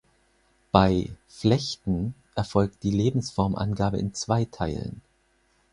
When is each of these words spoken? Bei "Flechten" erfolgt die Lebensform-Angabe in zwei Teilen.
Bei 0.71 1.11
"Flechten" 1.27 2.15
erfolgt 2.33 2.81
die 2.81 2.89
Lebensform-Angabe 2.89 3.99
in 3.99 4.15
zwei 4.15 4.45
Teilen. 4.45 5.03